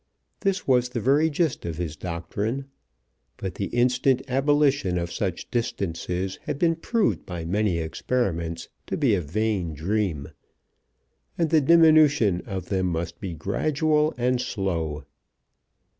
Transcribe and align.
This 0.39 0.67
was 0.67 0.89
the 0.89 0.99
very 0.99 1.29
gist 1.29 1.63
of 1.63 1.77
his 1.77 1.95
doctrine; 1.95 2.65
but 3.37 3.53
the 3.53 3.65
instant 3.67 4.23
abolition 4.27 4.97
of 4.97 5.11
such 5.11 5.51
distances 5.51 6.39
had 6.45 6.57
been 6.57 6.75
proved 6.75 7.23
by 7.27 7.45
many 7.45 7.77
experiments 7.77 8.67
to 8.87 8.97
be 8.97 9.13
a 9.13 9.21
vain 9.21 9.75
dream, 9.75 10.29
and 11.37 11.51
the 11.51 11.61
diminution 11.61 12.41
of 12.47 12.69
them 12.69 12.87
must 12.87 13.19
be 13.19 13.35
gradual 13.35 14.15
and 14.17 14.41
slow. 14.41 15.03